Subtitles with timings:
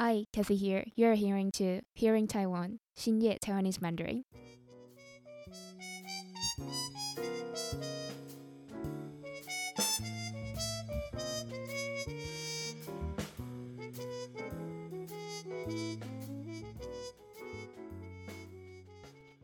[0.00, 0.84] Hi, Kathy here.
[0.94, 4.22] You're hearing to Hearing Taiwan, 新叶 Taiwanese Mandarin.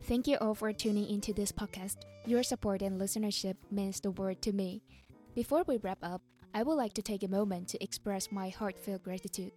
[0.07, 1.97] Thank you all for tuning into this podcast.
[2.25, 4.83] Your support and listenership means the world to me.
[5.35, 6.21] Before we wrap up,
[6.53, 9.51] I would like to take a moment to express my heartfelt gratitude.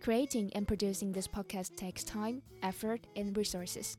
[0.00, 3.96] Creating and producing this podcast takes time, effort, and resources.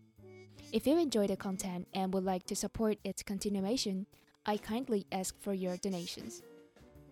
[0.71, 4.05] If you enjoy the content and would like to support its continuation,
[4.45, 6.41] I kindly ask for your donations.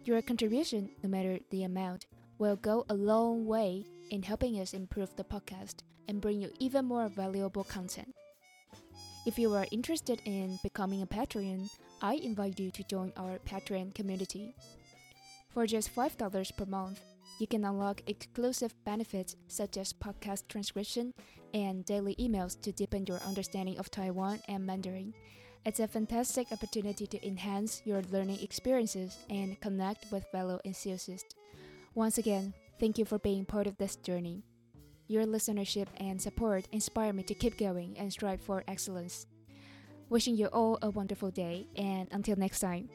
[0.05, 2.05] Your contribution, no matter the amount,
[2.37, 6.85] will go a long way in helping us improve the podcast and bring you even
[6.85, 8.15] more valuable content.
[9.25, 11.69] If you are interested in becoming a Patreon,
[12.01, 14.55] I invite you to join our Patreon community.
[15.49, 17.01] For just $5 per month,
[17.39, 21.13] you can unlock exclusive benefits such as podcast transcription
[21.53, 25.13] and daily emails to deepen your understanding of Taiwan and Mandarin.
[25.65, 31.35] It's a fantastic opportunity to enhance your learning experiences and connect with fellow enthusiasts.
[31.93, 34.43] Once again, thank you for being part of this journey.
[35.07, 39.25] Your listenership and support inspire me to keep going and strive for excellence.
[40.09, 42.89] Wishing you all a wonderful day, and until next time.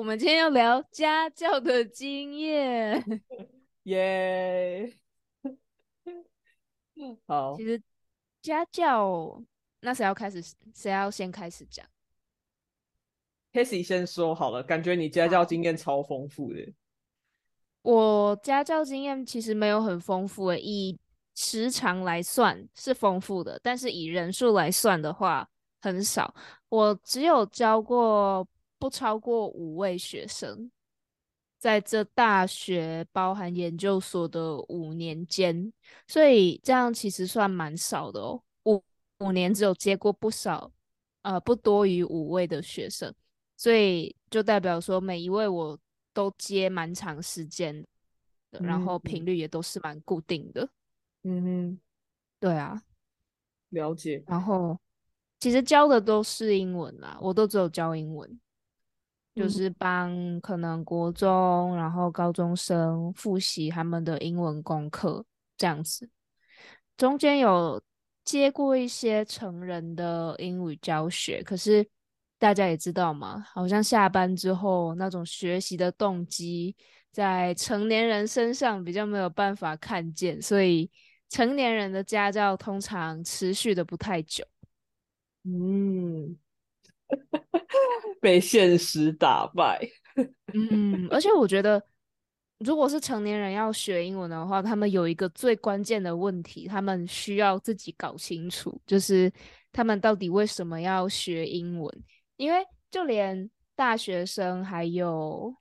[0.00, 3.04] 我们今天要聊家教的经验，
[3.84, 4.96] 耶！
[7.28, 7.82] 好，其实
[8.40, 9.44] 家教，
[9.80, 10.42] 那谁要开始？
[10.74, 11.84] 谁要先开始讲
[13.52, 16.72] k a s e y 先说好了，感觉你家教经验超丰富的。
[17.82, 20.98] 我家教经验其实没有很丰富诶，以
[21.34, 25.46] 时长来算是丰富的，但是以人数来算的话
[25.82, 26.34] 很少。
[26.70, 28.48] 我只有教过。
[28.80, 30.70] 不超过五位学生，
[31.58, 35.70] 在这大学包含研究所的五年间，
[36.08, 38.42] 所以这样其实算蛮少的哦。
[38.64, 38.82] 五
[39.18, 40.72] 五年只有接过不少，
[41.20, 43.14] 呃，不多于五位的学生，
[43.58, 45.78] 所以就代表说每一位我
[46.14, 47.86] 都接蛮长时间
[48.50, 50.66] 的，然后频率也都是蛮固定的。
[51.24, 51.80] 嗯哼，
[52.40, 52.82] 对啊，
[53.68, 54.24] 了解。
[54.26, 54.80] 然后
[55.38, 58.40] 其实教的都是英文啦，我都只有教英文。
[59.34, 65.24] 就是帮可能国中，然后高中生复习他们的英文功课
[65.56, 66.10] 这样子。
[66.96, 67.82] 中间有
[68.24, 71.88] 接过一些成人的英语教学，可是
[72.38, 76.76] 大家也知道嘛，好像下班之后那种学习的动机，
[77.10, 80.90] 在成年人身上比较没有办法看见，所以
[81.30, 84.44] 成年人的家教通常持续的不太久。
[85.44, 86.36] 嗯。
[88.20, 89.80] 被现实打败。
[90.54, 91.82] 嗯，而且我觉得，
[92.58, 99.32] 如果是成年人要学英文的话，他们有一个最关键的问题，他们需要自己搞清楚，就是
[99.72, 102.04] 他们到底为什么要学英文。
[102.36, 105.54] 因为就连大学生，还有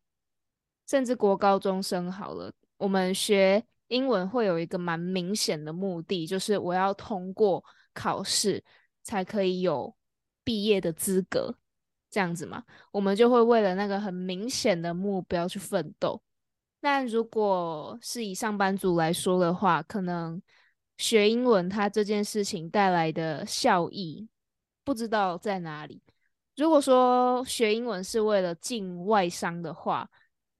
[0.87, 8.63] 甚至国高中生，好了，我们学英文会有一个蛮明显的目的，就是我要通过考试
[9.03, 9.95] 才可以有
[10.43, 11.55] 毕业的资格。
[12.11, 16.21] 这样子嘛，我们就会为了那个很明显的目标去奋斗。
[16.81, 20.41] 那如果是以上班族来说的话，可能
[20.97, 24.27] 学英文它这件事情带来的效益
[24.83, 26.01] 不知道在哪里。
[26.55, 30.09] 如果说学英文是为了进外商的话，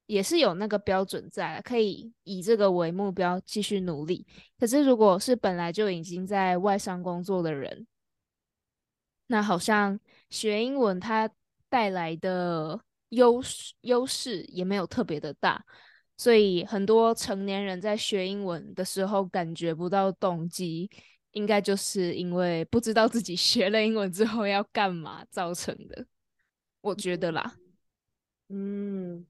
[0.06, 4.27] 也是有那个标准在，可以以这个为目标继续努力。
[4.59, 7.88] 可是如果是本来就已经在外商工作的人，
[9.27, 11.29] 那好像学英文它。
[11.69, 12.80] 带来的
[13.10, 15.63] 优势优势也没有特别的大，
[16.18, 20.89] 所以很多成年人在学英文的时候感觉不到动机，
[21.31, 26.06] 应该就是因为不知道自己 学了英文之后要干嘛造成的。
[26.81, 27.56] 我觉得啦，
[28.48, 29.25] 嗯，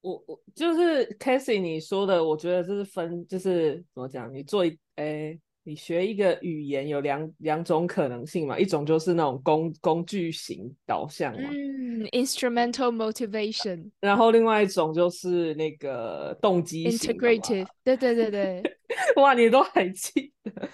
[0.00, 4.32] 我我就是 Casey 你说的，我觉得这是分，就是怎么讲？
[4.32, 5.38] 你做一，哎，
[5.68, 18.62] 你学一个语言有两两种可能性嘛，一种就是那种工工具型导向嘛，嗯，instrumental motivation，然后另外一种就是那个动机 integrative，对对对对，
[19.20, 20.68] 哇，你都还记得？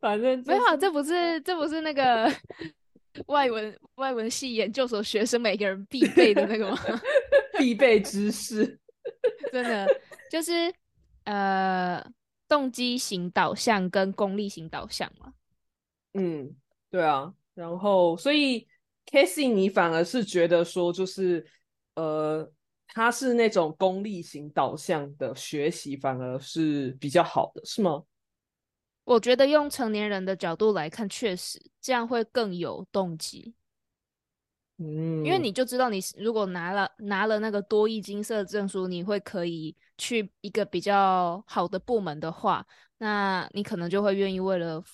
[0.00, 2.28] 反正就没有这不是这不是那个
[3.28, 6.76] 外文外文系研究所学生每个人必备的那个吗？
[7.56, 8.76] 必备知识。
[9.52, 9.86] 真的
[10.28, 10.52] 就是
[11.24, 12.04] 呃
[12.48, 15.34] 动机型导向跟功利型导向嘛。
[16.14, 16.54] 嗯，
[16.90, 17.32] 对啊。
[17.54, 18.66] 然后，所以
[19.06, 21.46] Casey，你反而是觉得说，就是
[21.94, 22.52] 呃，
[22.88, 28.02] 他是那种功利型导向的学习，反而是比较好的，是吗？
[29.04, 33.54] 我觉得用成年人的角度来看，确实这样会更有动机，
[34.78, 42.66] 嗯，因为你就知道你如果拿了拿了那个多益金色证书，你会可以去一个比较好的部门的话，
[42.98, 44.84] 那你可能就会愿意为了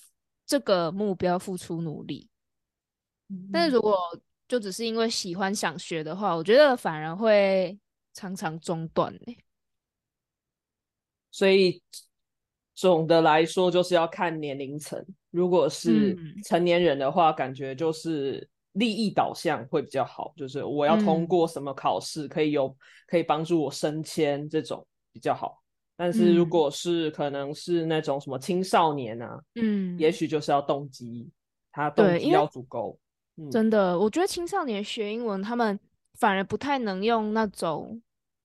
[0.45, 2.29] 这个目标付出努力。
[3.51, 3.97] 但是如果
[4.47, 7.77] 就只是因为喜欢想学的话，我觉得反而会
[8.13, 9.35] 常常中断呢、
[11.31, 11.81] 所以
[12.75, 15.03] 总的来说，就是要看年龄层。
[15.31, 22.75] 如果是嗯成年人的话，感觉就是利益导向会比较好，就是我要通嗯过什么考试，可以有
[23.07, 25.61] 可以帮助我升迁这种比较好。
[25.95, 31.29] 但是如嗯果是可能是那种什么青少年啊，嗯，也许就是要动机，
[31.71, 32.97] 他动机要足够。
[33.37, 35.79] 嗯，真的，我觉得青少年学英文，他们
[36.15, 38.01] 反而不太能用那种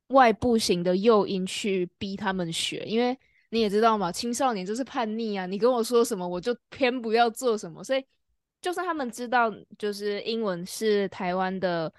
[0.08, 3.19] 外部型的诱因去逼他们学，因为
[3.50, 7.82] 你也知道嘛，青少年就是叛逆啊，你跟我说什么，我就偏不要做什么。
[7.82, 8.04] 所以，
[8.60, 11.93] 就算他们知道，就是英文是台湾的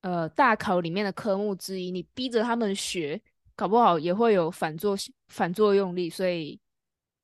[0.00, 3.20] 呃大考里面的科目之一，你逼着他们学，
[3.54, 4.96] 搞不好也会有反作
[5.28, 6.08] 反作用力。
[6.08, 6.58] 所以，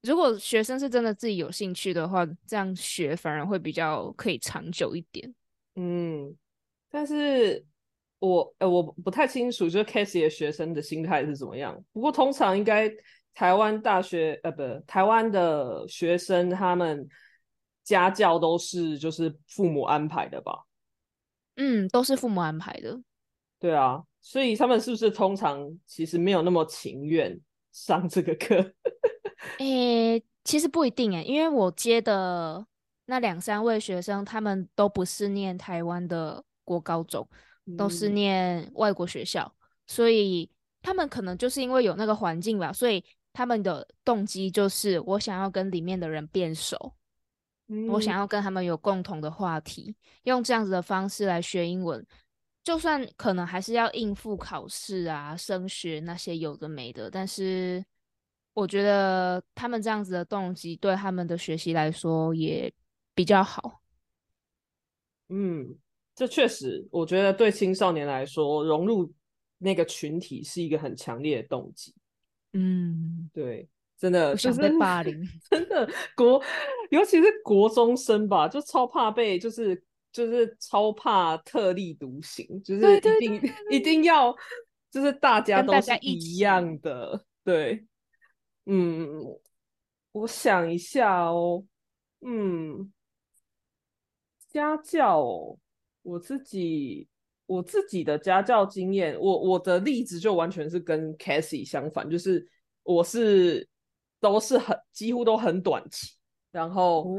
[0.02, 5.34] 如果学生是真的自己有兴趣的话，这样学反而会比较可以长久一点。
[5.76, 6.36] 嗯，
[6.90, 7.64] 但是
[8.18, 11.82] 我呃我不太清楚，就是 Casey 的学生的心态是怎么样。
[11.92, 12.90] 不过通常应该
[13.32, 17.08] 台湾大学呃不台湾的学生他们
[17.88, 20.66] 家教都是就是父母安排的吧？
[21.56, 23.00] 嗯，都是父母安排的。
[23.58, 27.40] 对啊，所以他们是不是通常其实没有那么情愿
[27.72, 28.72] 上这个课？
[29.58, 32.64] 诶，其实不一定诶，因为我接的
[33.06, 37.26] 那两三位学生，他们都不是念台湾的国高中，
[37.76, 39.50] 都是嗯念外国学校，
[39.86, 40.50] 所以
[40.82, 43.02] 他们可能就是因为有那个环境吧，所以
[43.32, 46.94] 他们的动机就是我想要跟里面的人变熟，
[47.86, 49.94] 我想嗯要跟他们有共同的话题，
[50.24, 52.04] 用这样子的方式来学英文。
[52.64, 57.82] 就算可能还是要应付考试啊、升学那些有的没的，但是
[58.52, 62.70] 我觉得他们这样子的动机对他们的学习来说也
[63.14, 63.80] 比较好。
[65.28, 65.74] 嗯，
[66.14, 69.10] 这确实，我觉得对青少年来说，融入
[69.58, 71.94] 那个群体是一个很强烈的动机。
[72.52, 73.68] 嗯，对，
[73.98, 75.20] 真的就是被霸凌。
[75.50, 76.40] 真的国，
[76.90, 84.34] 尤其是国中生吧，就超怕被，就是就是超怕特立独行，就是一定一定要，
[84.90, 87.84] 就是大家都是一样的，对，
[88.66, 89.22] 嗯，
[90.12, 91.64] 我想一下哦，
[92.20, 92.92] 嗯，
[94.48, 95.58] 家教哦，
[96.02, 97.08] 我自己
[97.46, 102.46] 我自己的家教经验，我我的例子就完全是跟 Cassie 相反，就是
[102.82, 103.68] 我是
[104.20, 106.14] 都是很几乎都很短期，
[106.50, 107.18] 然后哦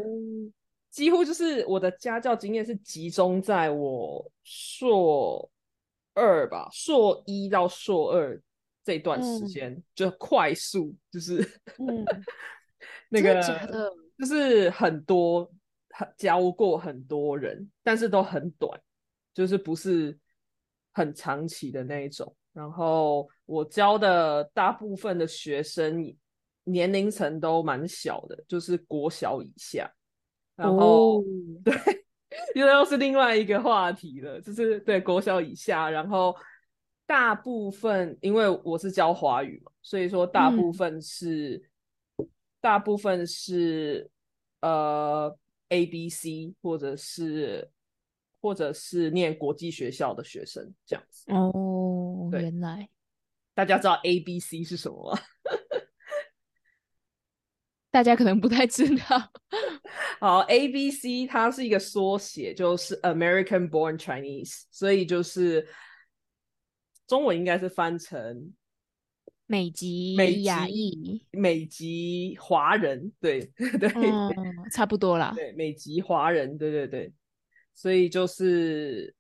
[0.89, 5.49] 几乎就是我的家教经验是集中在我硕
[6.13, 8.41] 二吧，硕一到硕二
[8.83, 9.47] 这段时嗯。
[9.47, 11.37] 间，就快速就是
[11.77, 12.05] 嗯，
[13.09, 13.33] 那个
[14.17, 15.49] 就是很多
[15.91, 18.81] 很教过很多人，但是都很短，
[19.33, 20.17] 就是不是
[20.91, 22.35] 很长期的那一种。
[22.51, 26.03] 然后我教的大部分的学生
[26.71, 29.91] 年龄层都蛮小的，就是国小以下。
[30.55, 31.23] 然后、哦，
[31.63, 31.73] 对，
[32.53, 36.35] 又又是另外一个话题了，就是对国小以下，然后
[37.05, 41.63] 大部分因为我是教华语嘛，所以说大部嗯分是、
[42.59, 44.11] 大部分是
[44.59, 45.33] 呃
[45.69, 47.69] A B C 或者是
[48.41, 51.31] 或者是念国际学校的学生这样子。
[51.31, 52.89] 哦，原来
[53.53, 55.21] 大家知道 A B C 是什么吗？
[57.91, 59.31] 大家可能不太知道。
[60.19, 65.67] 好，A B C 它是一个缩写，就是 American Born Chinese，所以就是
[67.07, 68.53] 中文应该是翻成
[69.47, 73.41] 美籍美亚籍裔，美籍华人，对
[73.79, 74.31] 对嗯，
[74.71, 75.33] 差不多啦。
[75.35, 77.11] 对，美籍华人，对对对，
[77.73, 79.15] 所以就是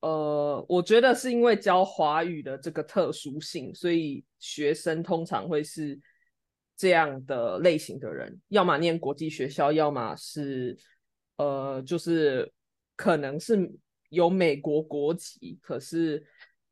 [0.00, 6.00] 呃，我觉得是因为教华语的这个特殊性，所以学生通常会是
[6.76, 10.76] 这样的类型的人，要么念国际学校，要么是
[11.36, 12.52] 呃，就是
[12.96, 13.72] 可能是
[14.08, 16.26] 有美国国籍，可是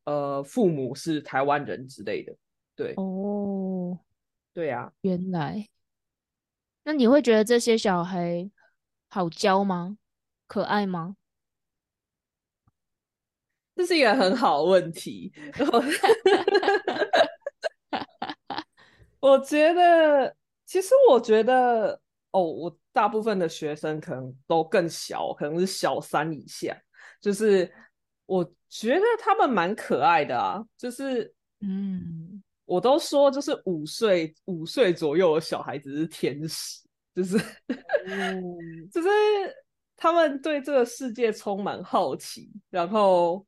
[0.04, 2.34] 呃，父母是台湾人之类的。
[2.74, 3.98] 对，哦，
[4.52, 5.68] 对啊，原来。
[6.84, 8.50] 那你会觉得这些小孩
[9.08, 9.98] 好教吗？
[10.48, 11.16] 可爱吗？
[13.76, 15.32] 这是一个很好的问题。
[19.22, 20.34] 我觉得，
[20.66, 21.98] 其实我觉得，
[22.32, 26.76] 哦，我大部分的学生可能都更小，可能是小三以下。
[27.20, 27.72] 就是
[28.26, 36.82] 我觉得他们蛮可爱的啊，就是嗯，我都说，就是五岁五岁左右的小孩子是天使，
[37.14, 37.38] 就是
[38.06, 38.42] 嗯，
[38.90, 39.08] 就是
[39.96, 43.46] 他们对这个世界充满好奇，然后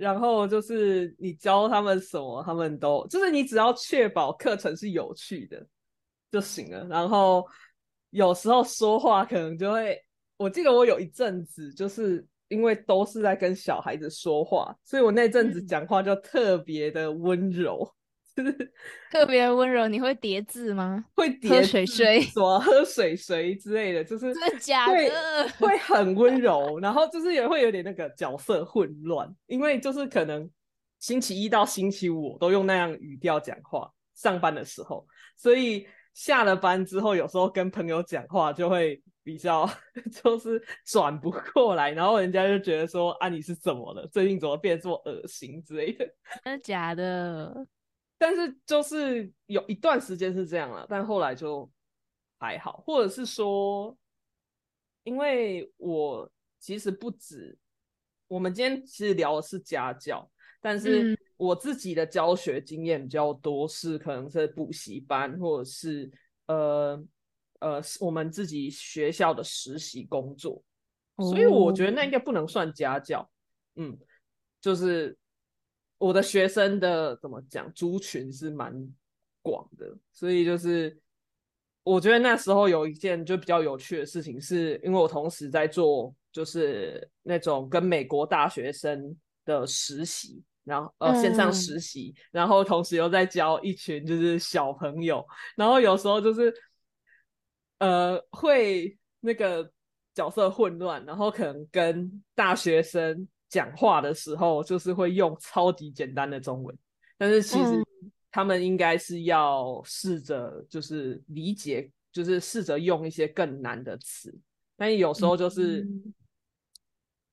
[0.00, 5.64] 然后就是你教他们什么，他们都就是你只要确保课程是有趣的
[6.32, 6.86] 就行了。
[6.86, 7.46] 然后
[8.08, 10.02] 有时候说话可能就会，
[10.38, 17.86] 我记得我有一阵子就是因为都是在跟小孩子说话，所以我那阵子嗯讲话就特别的温柔，
[18.42, 18.72] 就 是
[19.10, 19.88] 特别温柔。
[19.88, 21.04] 你会叠字吗？
[21.14, 24.94] 会叠水水什么喝水水之类的，就是真的假的？
[25.58, 30.48] 会很温柔，然后就是也会有点那个角色混乱，因为就是可能
[30.98, 35.06] 星期一到星期五都用那样语调讲话，上班的时候，
[35.36, 39.68] 所以下了班之后，有时候跟朋友讲话就会比较
[40.22, 44.06] 就是转不过来，然后人家就觉得说啊你是怎么了？
[44.08, 46.04] 最近怎么变得这么恶心之类的。
[46.44, 47.54] 真的假的？
[48.20, 51.70] 但是就是有一段时间是这样了，但后来就
[52.38, 53.96] 还好，或者是说，
[55.04, 57.56] 因为我其实不止，
[58.28, 61.16] 我们今天其实聊的是家教，但是嗯。
[61.38, 66.12] 我自己的教学经验比较多，是可能是补习班，或者是
[66.44, 67.02] 呃
[67.60, 70.62] 呃我们自己学校的实习工作，
[71.16, 73.26] 所以我觉得那应该不能算家教，
[73.76, 73.98] 嗯，
[74.60, 75.16] 就是
[76.00, 78.74] 我的学生的怎么讲族群是蛮
[79.42, 80.98] 广的，所以就是
[81.82, 90.42] 我觉得那时候有一件就比较有趣的事情，是因为我同时在做就是那种跟美国大学生的实习。
[90.62, 95.26] 然后呃线上嗯实习，然后同时又在教一群就是小朋友，
[95.56, 96.54] 然后有时候就是
[97.78, 99.68] 呃会那个
[100.14, 106.74] 角色混乱，然后可能跟大学生讲话的时候，就是会用超级简单的中文，
[107.18, 114.34] 但是其实嗯他们应该是要试着就是理解，就是试着用一些更难的词，
[114.74, 116.14] 但有时候就是、嗯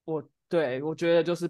[0.03, 1.49] 我对我觉得就是。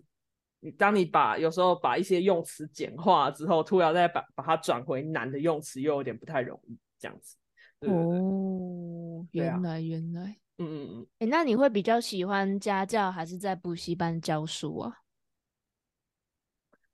[0.60, 7.38] 你当你把有时候把一些用词简化之后，突然再把把它转回难的用词，又有点不太容易，这样子。
[7.80, 10.36] 对对对，哦，原来原来。
[10.58, 11.08] 嗯嗯嗯。
[11.20, 15.02] 诶，那你会比较喜欢家教还是在补习班教书啊？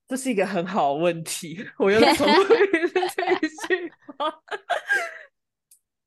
[0.07, 4.43] 这是一个很好的问题，我又重复一 次这一句话。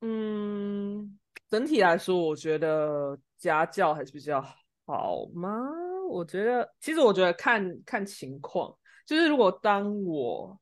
[0.03, 4.41] 嗯，整体来说，我觉得家教还是比较
[4.85, 5.51] 好吗？
[6.09, 8.73] 我觉得，其实我觉得看看情况，
[9.07, 10.57] 就是如果当我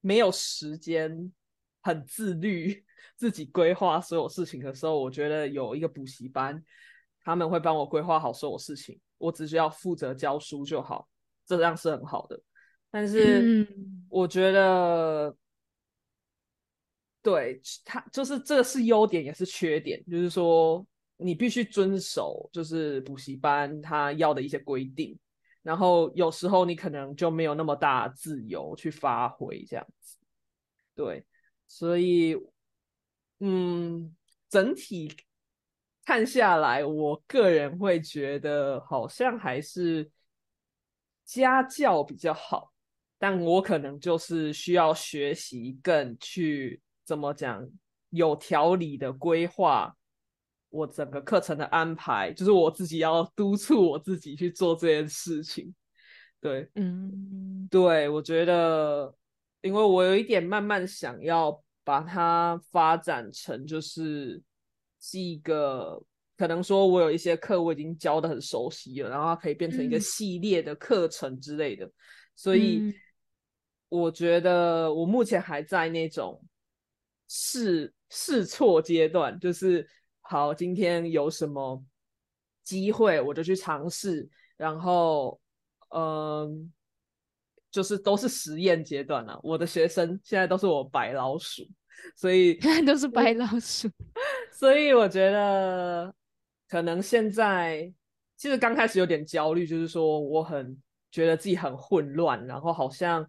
[0.00, 1.30] 没有时间
[1.82, 2.82] 很自律，
[3.16, 6.62] 自己规划所有事情的时候，我觉得有一个补习班，
[7.20, 11.08] 他们会帮我规划好所有事情，我只需要负责教书就好，
[11.46, 12.40] 这样是很好的。
[12.90, 15.34] 但是嗯我觉得，
[17.22, 20.84] 对他就是这个是优点也是缺点，就是说
[21.16, 25.18] 你必须遵守就是补习班他要的一些规定，
[25.62, 30.18] 然后有时候你可能就没有那么大自由去发挥这样子。
[30.94, 31.24] 对，
[31.66, 32.36] 所以
[33.44, 34.14] 嗯，
[34.48, 35.12] 整体
[36.04, 40.08] 看下来，我个人会觉得好像还是
[41.24, 42.72] 家教比较好。
[43.18, 47.68] 但我可能就是需要学习更去怎么讲
[48.10, 49.96] 有条理的规划
[50.70, 55.74] 我整个课程的安排，就是我自己要督促我自己去做这件事情。
[56.40, 59.14] 对，嗯对，我觉得，
[59.60, 64.42] 因为我有一点慢慢想要把它发展成，就是
[65.00, 66.02] 是一个
[66.36, 71.90] 可能说我有一些课我已经教的很熟悉了，然后它可以变成一个嗯系列的课程之类的。
[72.34, 72.94] 所以嗯
[73.88, 76.42] 我觉得我目前还在那种
[77.28, 79.86] 试试错阶段，就是
[80.20, 81.84] 好，今天有什么
[82.62, 85.38] 机会我就去尝试，然后
[85.90, 86.72] 嗯，
[87.72, 89.36] 就是都是实验阶段啊。
[89.42, 91.66] 我的学生现在都是我白老鼠，
[92.14, 92.54] 所以
[92.86, 93.90] 都是白老鼠，
[94.52, 96.14] 所以我觉得
[96.68, 97.92] 可能现在
[98.36, 103.26] 其实刚开始有点焦虑，就是说我很觉得自己很混乱，然后好像。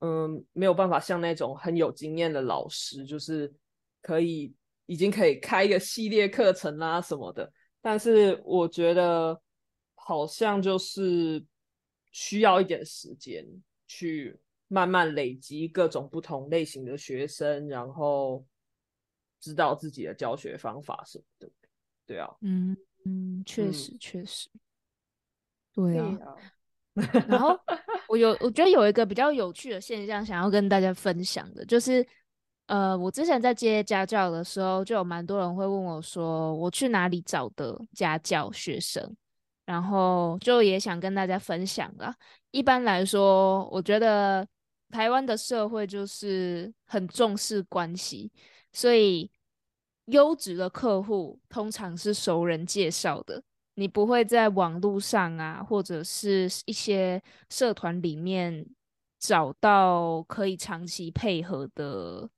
[0.00, 3.50] 嗯，没有办法像那种很有经验的老师，就是
[4.02, 4.54] 可以
[4.84, 7.50] 已经可以开一个系列课程啦什么的。
[7.80, 9.40] 但是我觉得
[9.94, 11.42] 好像就是
[12.12, 13.42] 需要一点时间
[13.86, 14.38] 去
[14.68, 18.44] 慢慢累积各种不同类型的学生，然后
[19.40, 21.50] 知道自己的教学方法什么的。
[22.06, 24.48] 对啊，嗯嗯，确实确实，
[25.72, 26.36] 对啊。
[27.28, 27.58] 然后
[28.08, 32.06] 我有，我觉得有一个比较有趣的现象，想要跟大家分享的，就是，
[32.66, 39.14] 呃，我之前在接家教的时候，就有蛮多人会问我说，我去哪里找的家教学生？
[39.66, 42.16] 然后就也想跟大家分享啦。
[42.52, 44.46] 一般来说，我觉得
[44.90, 48.32] 台湾的社会就是很重视关系，
[48.72, 49.30] 所以
[50.06, 53.42] 优质的客户通常是熟人介绍的。
[53.74, 58.64] 你不会在网络上啊，或者是一些社团里面
[59.18, 62.30] 找到可以长期配合的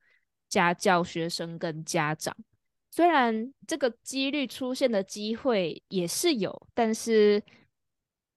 [0.48, 2.34] 家教学生跟家长。
[2.98, 7.40] 虽然这个几率出现的机会也是有，但是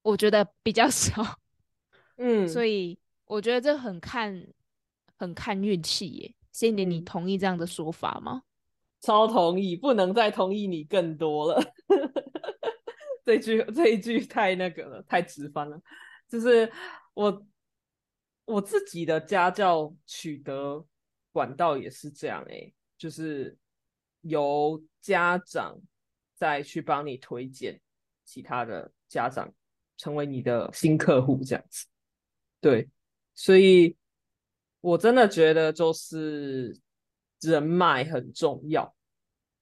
[0.03, 1.39] 我觉得比较 少。
[2.17, 4.47] 嗯，所以我觉得这很看
[5.17, 6.35] 很看运气耶。
[6.53, 8.43] Cindy，你同意这样的说法吗？
[8.99, 11.73] 超同意，不能再同意你更多了。
[13.25, 15.81] 这句这一句太那个了，太直翻了。
[16.29, 16.71] 就是
[17.15, 17.43] 我
[18.45, 20.85] 我自己的家教取得
[21.31, 23.57] 管道也是这样哎，就是
[24.21, 25.79] 由家长
[26.35, 27.79] 再去帮你推荐
[28.23, 29.53] 其他的家长
[29.97, 31.85] 成为你的新客户这样子。
[32.59, 32.89] 对，
[33.35, 33.95] 所以
[34.79, 36.77] 我真的觉得就是
[37.39, 38.93] 人脉很重要，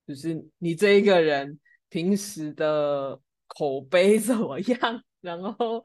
[0.08, 3.20] 就是你这一个人平时的。
[3.52, 5.04] 口碑怎么样？
[5.22, 5.84] 然后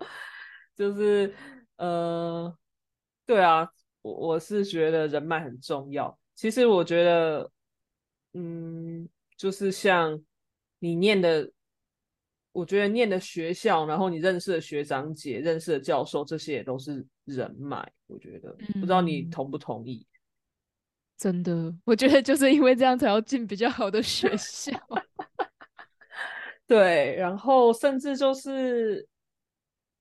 [0.76, 1.34] 就是
[1.76, 2.54] 呃，
[3.24, 3.66] 对啊，
[4.02, 6.16] 我我是觉得人脉很重要。
[6.34, 7.50] 其实我觉得，
[8.34, 10.22] 嗯，就是像
[10.78, 11.50] 你念的，
[12.52, 17.92] 我觉得念的学校，然后你认识的学长姐、认识的教授，这些也都是人脉。
[18.06, 20.06] 我觉得，不知道你同不同意？
[21.16, 24.72] 真的，我觉得就是因为这样才要进比较好的学校。
[26.66, 29.06] 对，然后甚至就是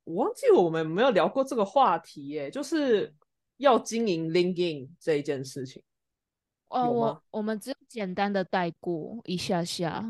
[0.06, 3.13] 我忘记我们没有聊过这个话题耶，就是
[3.58, 5.84] 要经营 LinkedIn 这一件事情。
[6.69, 10.04] 哦，我我们只有简单的带过一下下。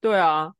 [0.00, 0.54] 对啊，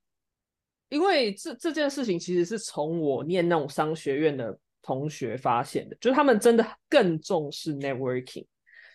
[0.88, 8.44] 因为这这件事情其实是从我念那种商学院的同学发现的，就是他们真的更重视 networking，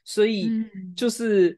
[0.03, 0.49] 所以
[0.97, 1.57] 就是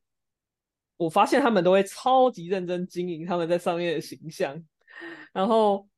[0.98, 4.64] 我发现他们都会超级认真经营他们在上面的形象。
[5.32, 5.90] 然后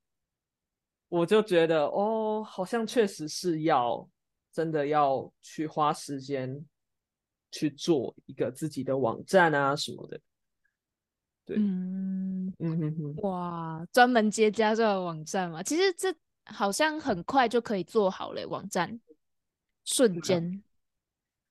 [1.10, 4.08] 我就觉得，哦，好像确实是要
[4.54, 6.66] 真的要去花时间
[7.56, 10.20] 去做一个自己的网站啊什么的。
[11.46, 16.14] 对，嗯嗯哼哼，哇，专门接家教的网站嘛，其实这
[16.44, 19.00] 好像很快就可以做好了，网站
[19.86, 20.62] 瞬间。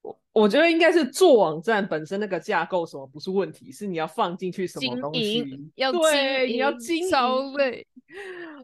[0.03, 5.43] 我我觉得应该是做网站本身那个架构什么不是问题，是你要放进去什么东西，
[5.77, 7.87] 要对，你要经超累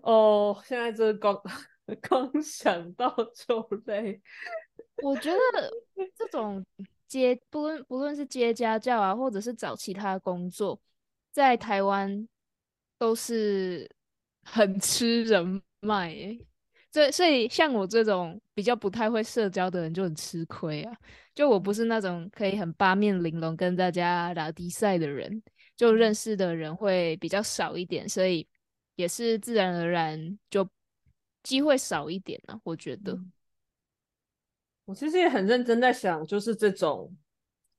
[0.03, 0.61] 哦。
[0.67, 1.41] 现在这刚
[2.03, 4.21] 刚 想到就累。
[5.03, 5.39] 我觉得
[6.15, 6.63] 这种
[7.11, 10.81] 接不论不论是接家教啊，或者是找其他工作，
[11.33, 12.29] 在台湾
[12.99, 13.91] 都是
[14.45, 16.15] 很吃人脉。
[16.93, 20.97] 所以，所以像我这种比较不太会社交的人就很吃亏啊。
[21.35, 25.43] 就我不是那种可以很八面玲珑跟大家打比赛的人，
[25.77, 28.47] 就认识的人会比较少一点，所以
[28.95, 30.69] 也是自然而然就
[31.43, 32.61] 机会少一点呢。
[32.63, 33.19] 我觉得，
[34.91, 37.09] 我其实也很认真在想，就是这种，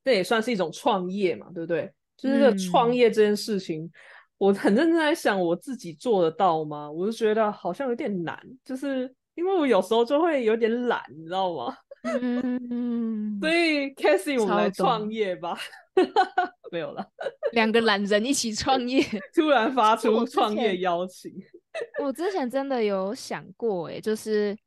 [0.02, 1.92] 这也算是一种创业嘛，对不对？
[2.16, 3.92] 就是这创业这件事情。
[4.38, 6.90] 我很认真在想，我自己做得到吗？
[6.90, 11.76] 我就觉得好像有点难，就是因为我有时候就会有点懒，你知道吗？
[12.04, 15.58] 嗯，所以 c a s i e 我们来创业吧。
[16.72, 17.06] 没有了，
[17.52, 19.04] 两个懒人一起创业，
[19.36, 21.30] 突然发出创业邀请。
[22.02, 24.58] 我之前真的有想过，哎，就是，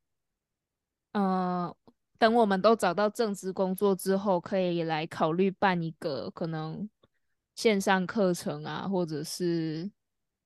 [1.12, 1.74] 呃，
[2.18, 6.88] 等我们都找到正职工作之后，可以来考虑办一个可能
[7.54, 9.90] 线上课程啊，或者是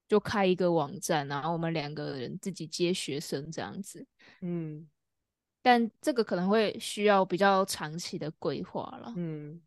[0.09, 4.07] 就开一个网站，然后我们两个人自己接学生这样子。
[4.41, 4.89] 嗯
[5.61, 9.13] 但这个可能会需要比较长期的规划了。
[9.17, 9.61] 嗯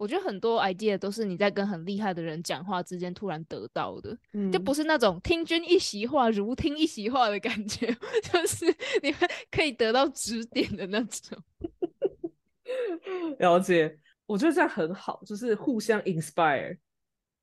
[0.00, 7.86] 我觉得很多 idea 都是你在跟很厉害的人讲话之间突然得到的，嗯，就不是那种听君一席话，如听一席话的感觉，
[8.32, 8.64] 就是
[9.02, 11.38] 你们可以得到指点的那种。
[13.38, 13.98] 了解。
[14.24, 16.78] 我觉得这样很好，就是互相 inspire，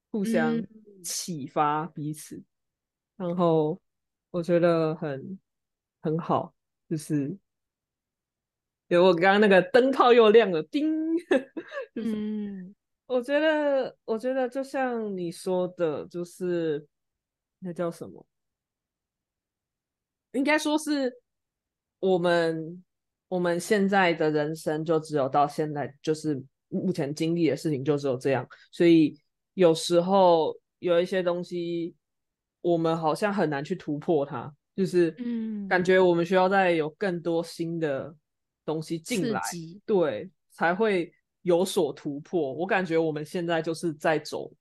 [0.09, 0.67] 互相嗯
[1.03, 2.41] 启发彼此，
[3.17, 3.79] 然后
[4.31, 5.37] 我觉得很
[6.01, 6.51] 很好，
[6.89, 7.37] 就是
[8.87, 11.17] 有我刚刚那个灯泡又亮了，叮，
[11.93, 12.75] 就是嗯。
[13.05, 16.85] 我觉得，我觉得就像你说的，就是
[17.59, 18.25] 那叫什么？
[20.33, 21.17] 应该说是
[21.99, 22.83] 我们
[23.29, 29.17] 我们现在的人生就只有到现在，就是目前经历的事情就只有这样，所以
[29.53, 31.95] 有时候有一些东西，
[32.59, 35.65] 我们好像很难去突破它，就是嗯。
[35.69, 38.13] 感觉我们需要再有更多新的
[38.67, 39.41] 东西进来，
[39.85, 41.11] 对，才会
[41.43, 42.51] 有所突破。
[42.53, 44.51] 我感觉我们现在就是在走，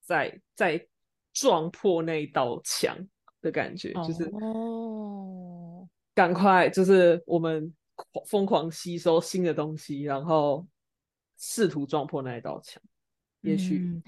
[0.00, 0.86] 在在
[1.32, 2.96] 撞破那一道墙
[3.40, 7.74] 的感觉，就是哦，赶快，就是我们
[8.26, 10.64] 疯狂吸收新的东西，然后
[11.36, 12.80] 试图撞破那一道墙。
[13.40, 14.02] 也许，嗯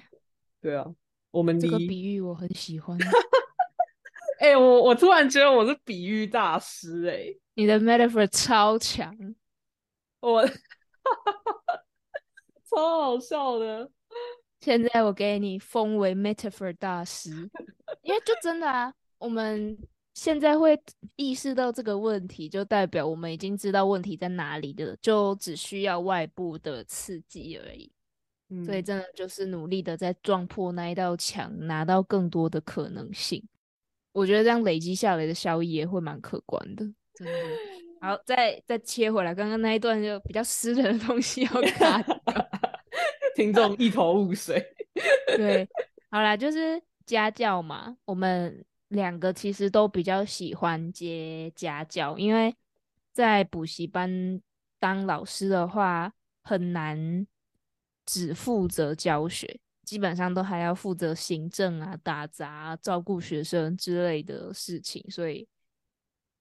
[0.61, 0.87] 对啊，
[1.33, 2.97] 我们这个比喻我很喜欢，
[4.39, 9.13] 哎、我我突然觉得我是比喻大师哎、你的 metaphor 超强。
[10.21, 10.47] 我
[12.69, 13.91] 超好笑的。
[14.61, 17.31] 现在我给你封为 metaphor 大师，
[18.03, 19.77] 因为就真的啊，我们
[20.13, 20.79] 现在会
[21.17, 27.91] 意识到这个问题，就代表我们已经知道问题在哪里了，就只需要外部的刺激而已。
[28.51, 33.43] 嗯，所以真的就是努力的在撞破那一道墙，拿到更多的可能性。
[34.13, 37.33] 我觉得这样累积下来的效益也会蛮可观的，真的。
[38.01, 42.21] 好，再再切回来，刚刚那一段就比较私人的东西要 卡掉。
[43.37, 44.75] 听众一头雾水。
[45.37, 45.69] 对，
[46.11, 52.55] 好啦，就是家教嘛，我们两个其实都比较喜欢接家教，因为
[53.13, 54.41] 在补习班
[54.79, 56.11] 当老师的话，
[56.43, 57.27] 很难
[58.07, 65.47] 只负责教学，基本上都还要负责行政啊、打杂啊、照顾学生之类的事情，所以。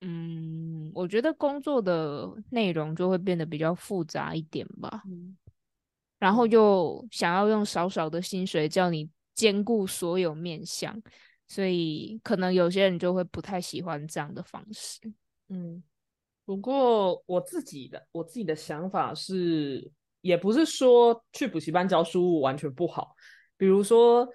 [0.02, 5.04] 嗯，我觉得工作的内容就会变得比较复杂一点吧。
[5.06, 5.38] 嗯
[6.18, 11.02] 然后又想要用少少的薪水叫你兼顾所有面向，
[11.48, 15.00] 所以可能有些人就会不太喜欢这样的方式。
[15.48, 15.82] 嗯，
[16.44, 23.16] 不过我自己的我自己的想法是，也不是说去补习班教书完全不好。
[23.56, 24.28] 比如说，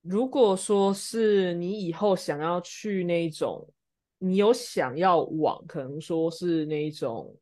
[0.00, 3.68] 如果说是你以后想要去那种，
[4.24, 7.36] 你有想要往，可能说是那种，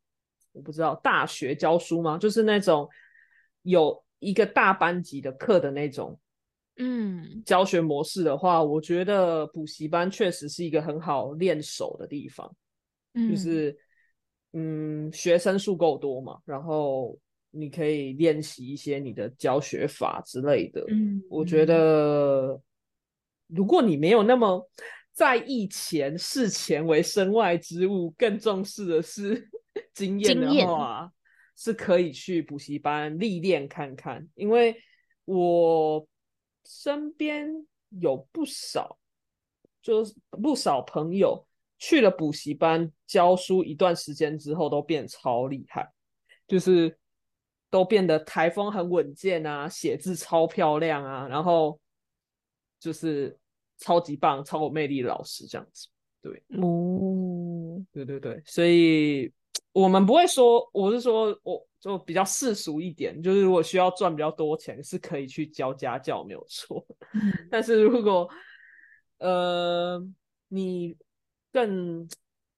[0.52, 2.16] 我不知道大学教书吗？
[2.16, 2.88] 就是那种
[3.62, 6.18] 有一个大班级的课的那种
[6.76, 12.50] 嗯教学模式的话，我觉得补习班确实是一个很好练手的地方。
[13.12, 13.76] 嗯，就是
[14.52, 17.18] 嗯，学生数够多嘛，然后
[17.50, 20.82] 你可以练习一些你的教学法之类的。
[20.88, 22.58] 嗯，我觉得，
[23.48, 24.66] 如果你没有那么
[25.12, 29.48] 在意钱，视钱为身外之物，更重视的是
[29.92, 31.12] 经验的话，
[31.56, 34.26] 是可以去补习班历练看看。
[34.34, 34.74] 因为
[35.24, 36.06] 我
[36.64, 37.48] 身边
[38.00, 38.98] 有不少，
[39.82, 41.46] 就是不少朋友
[41.78, 45.90] 去了补习班教书一段时间之后，都变超厉害，
[46.46, 46.96] 就是
[47.68, 51.80] 都变得台风很稳健啊，写字超漂亮啊，然后
[52.78, 53.38] 就是
[53.80, 55.88] 超级棒、超有魅力的老师这样子。
[56.60, 59.32] 哦，对对对，所以
[59.72, 66.86] 我们不会说，我是说，我就比较世俗一点，就是如果需要赚比较多钱，是可以去教家教，没有错。
[67.14, 68.28] 嗯 但是如果
[69.16, 69.98] 呃
[70.48, 70.94] 你
[71.50, 72.06] 更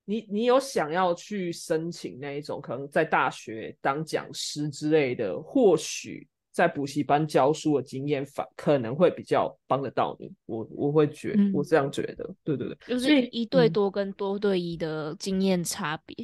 [0.06, 10.30] 你你有想要去申请那一种可能在大学当讲师之类的，或许在补习班教书的经验反可能会比较帮得到你。
[10.46, 16.14] 我我会觉嗯我这样觉得，对对对，就是一对嗯多跟多对一的经验差别。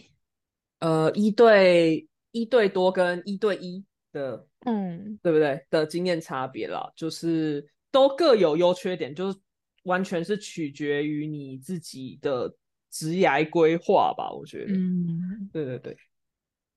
[0.80, 9.38] 呃一对一对多跟一对一的嗯对不对的经验差别啦，就是都各有优缺点，就是
[9.84, 12.54] 完全是取决于你自己的
[12.90, 14.72] 职涯规划吧，我觉得。
[14.72, 15.96] 嗯，对对对，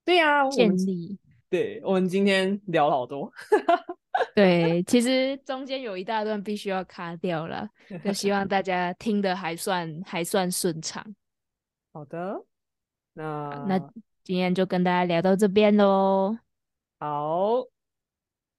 [0.04, 1.18] 对呀，我建们立。
[1.52, 3.30] 对我们今天聊了好多。
[4.34, 7.68] 对，其实中间有一大段必须要卡掉了，
[8.02, 11.04] 就希望大家听的还算还算顺畅。
[11.92, 12.42] 好的，
[13.12, 13.78] 那那
[14.24, 16.34] 今天就跟大家聊到这边喽。
[16.98, 17.62] 好，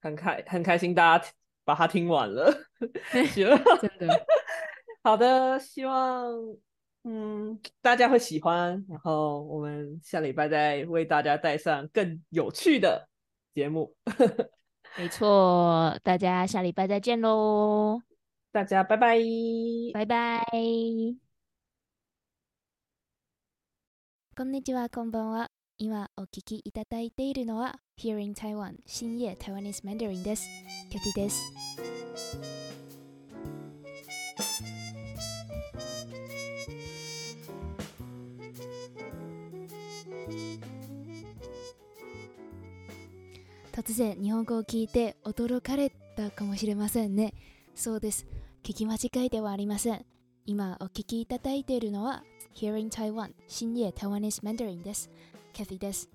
[0.00, 1.26] 很开很开心，大家
[1.64, 2.52] 把它听完了，
[3.10, 3.48] 行，
[3.80, 4.26] 真的。
[5.02, 6.32] 好的，希望
[7.03, 13.07] 嗯大家会喜欢，然后我们下礼拜再为大家带上更有趣的
[13.53, 13.95] 节目。
[14.97, 18.01] 没错，大家下礼拜再见喽！
[18.51, 19.17] 大家拜拜，
[19.93, 20.43] 拜拜。
[24.35, 25.51] こんにちは、こんばんは。
[25.77, 30.45] 今お聞きいただいているのは Here in Taiwan 深夜 Taiwanese Mandarin です。
[30.89, 32.72] キャティです。
[43.74, 47.34] 突然日本語を聞いて驚かれたかもしれませんね。
[47.74, 48.24] そうです。
[48.62, 50.06] 聞き間違いではありません。
[50.46, 52.22] 今お聞きいただいているのは
[52.54, 55.10] Hearing Taiwan 深夜 Taiwanese Mandarin です。
[55.52, 56.08] キャフィです。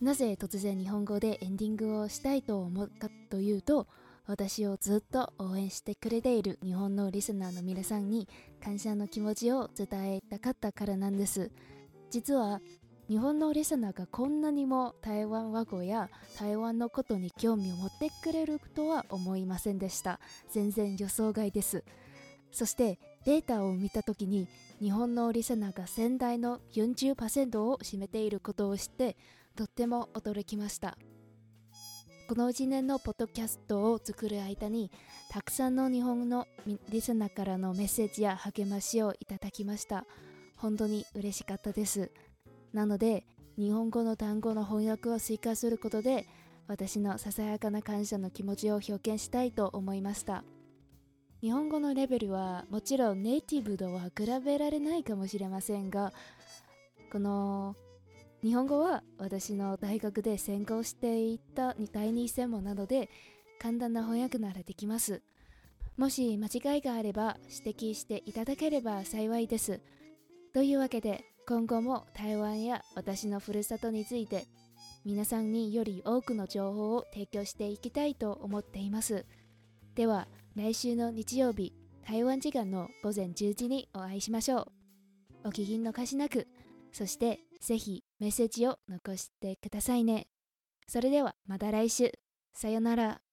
[0.00, 3.86] なぜ突然日本語でエンディングをしたいと思ったというと
[4.26, 8.28] 私をずっと応援してくれている日本のリスナーの皆さんに
[8.60, 11.52] 感謝の気持ちを伝えたかったからなんです。
[12.10, 12.60] 実は
[13.08, 20.18] 日本のリスナーがこんなにも台湾和語や台湾のことに興味を持ってくれるとは思いませんでした。
[20.50, 21.84] 全然予想外です。
[22.50, 24.48] そしてデータを見た時に
[24.80, 29.16] 日本のリスナーが仙台の40%を占めていることを知って
[29.54, 30.98] とっても驚きました。
[32.28, 34.90] この1年のポッドキャストを作る間に
[35.30, 36.48] たくさんの日本の
[36.88, 40.06] リスナーからのメッセージや励ましをいただきました。
[40.56, 42.10] 本当に嬉しかったです。
[42.72, 43.24] なので
[43.58, 46.26] 日本語の単語の翻訳を追加することで
[46.68, 50.44] 私のささやかな感謝の気持ちを表現したいと思いました。
[51.40, 56.12] 日本語のレベルはもちろんネイティブとは比べられないかもしれませんが
[57.12, 57.76] この
[58.42, 63.10] 日本語は私の大学で専攻していた第二専門なので
[63.60, 65.22] 簡単な翻訳ならできます。
[65.96, 69.80] もし間違いがあれば指摘していただければ幸いです。
[70.52, 74.46] というわけで今後も台湾や私のふるさとについて
[75.04, 79.24] 皆さんにより多くの情報を提供していきたいと思っています。
[79.94, 81.72] では来週の日曜日
[82.04, 84.66] 台湾時間の午前10時にお会いしましょう。
[85.44, 86.48] お聞き逃しなく、
[86.92, 90.26] そしてぜひメッセージを残してくださいね。
[90.88, 92.12] それではまた来週。
[92.52, 93.25] さよなら。